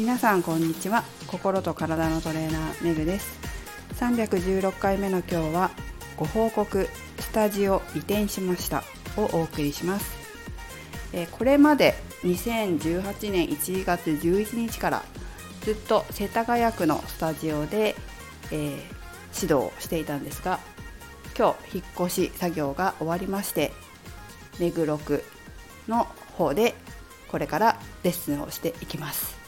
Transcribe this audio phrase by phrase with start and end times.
[0.00, 1.04] 皆さんこんにちは。
[1.26, 3.38] 心と体のトレーナーめぐです。
[3.96, 5.70] 316回目の今日は
[6.16, 6.88] ご報告
[7.18, 8.82] スタジオ移転しました。
[9.18, 10.16] をお送りします。
[11.12, 15.04] えこれまで2018年1月11日から
[15.60, 17.94] ずっと世田谷区のスタジオで、
[18.50, 18.68] えー、
[19.34, 20.60] 指導をしていたんですが
[21.38, 23.70] 今日引っ越し作業が終わりまして
[24.58, 25.22] 目黒区
[25.88, 26.04] の
[26.38, 26.74] 方で
[27.28, 29.39] これからレッスンをしていきます。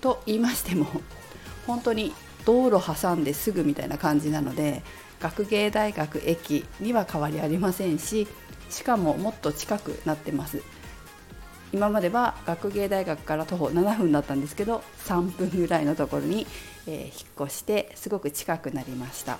[0.00, 0.86] と言いましても
[1.66, 2.14] 本当に
[2.44, 4.82] 道路挟んですぐみたいな感じなので
[5.20, 8.26] 学芸大学駅には変わりありませんし
[8.70, 10.62] しかももっと近くなってます。
[11.72, 16.46] 今までは学芸大学から徒歩7分だったんですけど3分ぐらいのところに、
[16.88, 19.38] え、引っ越してすごく近くなりました。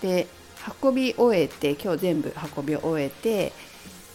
[0.00, 0.26] で
[0.82, 3.52] 運び終えて今日全部運び終えて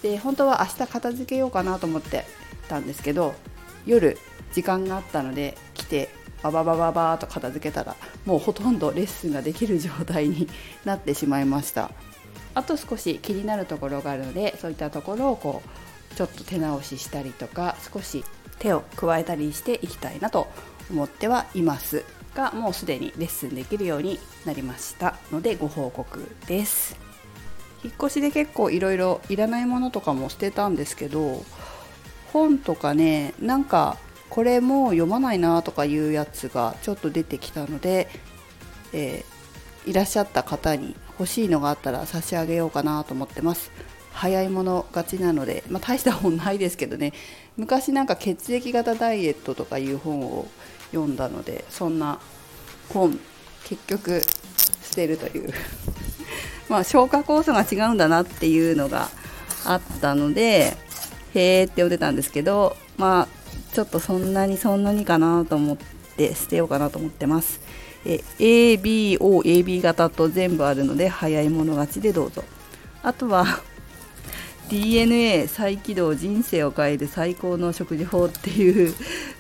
[0.02, 2.26] で本当は明日片付けようかなと思って
[2.68, 3.34] たんですけど
[3.86, 4.18] 夜
[4.54, 6.10] 時間があったので来て
[6.44, 7.96] バババババーと片付けたら
[8.26, 10.48] もうほとんどレッスンができる状態に
[10.86, 11.92] なってしまいました。
[12.54, 15.62] あと少し気になるところがあるのでそういったところをこ
[16.12, 18.26] うちょっと手直ししたりとか少し
[18.58, 20.48] 手を加えたりしていきたいなと
[20.90, 22.04] 思ってはいます
[22.34, 25.18] がもうすでにレッスンできるようになりました。
[25.32, 26.98] のでご報告です。
[27.84, 31.44] 引っ越しで結構いろいろいらないものとかも捨てたんですけど
[32.34, 33.98] 本とかねなんか
[34.30, 38.08] これも読まないなとかいうやつがちょっと出てきたので、
[38.94, 43.72] えー、いらっしゃった方に欲しいのがあったら差し上げようかなと思ってます。
[44.12, 47.14] 早いもの勝ちなので、まあ、大した本ないですけどね。
[47.56, 50.48] 昔なんか血液型ダイエットとかいう本を
[50.92, 52.20] 読んだのでそんな
[52.90, 53.20] 本
[53.66, 54.22] 結局
[54.82, 55.54] 捨てるという。
[56.70, 59.10] まあ消化酵素が違うんだなっていうのが
[59.66, 60.76] あったので
[61.34, 63.37] へーって読んでたんですけどまあ
[63.78, 65.78] ちょっとそんなにそんなにかなと思っ
[66.18, 67.62] て捨てようかなと思ってます。
[68.04, 72.44] ABOAB 型と全部あるので早い者勝ちでどうぞ。
[73.04, 73.46] あとは
[74.70, 78.96] DNA 再起動人生を変える最高の食事法っていう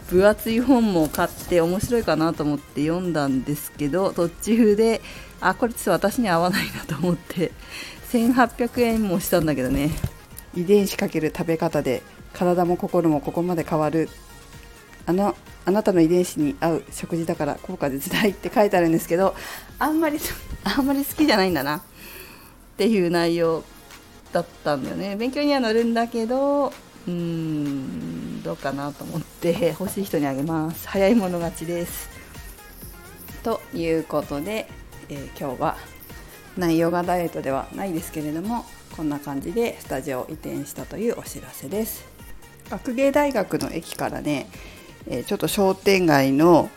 [0.07, 5.01] 分厚い本も買って面白いかなと思って読んだんですけど途中で
[5.41, 7.51] あこれちょっと私に合わないなと思って
[8.11, 9.89] 1800円もしたんだけどね。
[10.55, 12.03] 遺伝子かける食べ方で
[12.37, 14.09] 体も心もここまで変わる。
[15.05, 19.35] あのあなたの遺伝子に合う食事だから効果絶大って書いてあるんですけど
[19.79, 20.17] あんまり
[20.63, 21.77] あんまり好きじゃないんだな。
[21.77, 21.81] っ
[22.77, 23.63] ていう内容
[24.31, 25.15] だったんだよね。
[25.15, 30.87] 勉強には乗るんだけどうーんどうかなと思って欲しい人にあげます。
[30.87, 32.09] 早い者勝ちです。
[33.43, 34.69] ということで、
[35.09, 35.77] えー、今日は
[36.57, 38.65] 内容がダイエットではないですけれども
[38.95, 42.16] こんな感じでスタジオを移転したというお知らせです。
[42.69, 44.47] 学芸大学の駅からね
[45.07, 46.69] えちょっと商店街の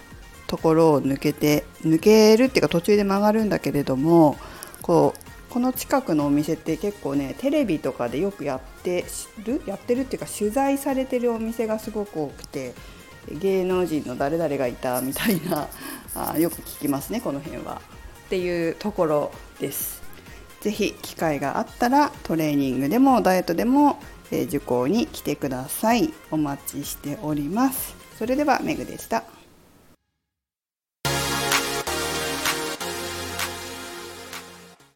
[0.47, 4.37] ところを抜けて抜けるっていうか途中で曲がるんだけれども
[4.83, 9.05] こうこの近くのお店って結構ねテレビとかでよくやって
[9.45, 12.75] るやってるっていうか取材されてるお店がすごく多くて
[13.33, 15.69] 芸能人の誰々がいたみたいな
[16.15, 17.81] あよく聞きますねこの辺は
[18.27, 20.01] っていうところです。
[20.61, 23.99] ぜひ機会があったらトレーニングでもダイエットでも、
[24.33, 26.13] 受講に来てください。
[26.31, 27.95] お待ちしております。
[28.19, 29.25] それではメグでした。